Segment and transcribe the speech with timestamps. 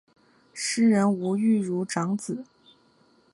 [0.51, 2.43] 诗人吴玉如长子。